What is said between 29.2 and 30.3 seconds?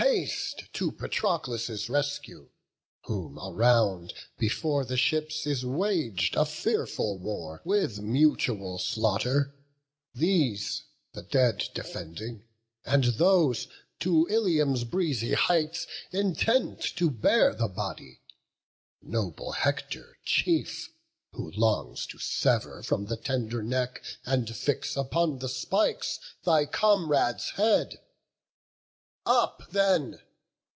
Up then!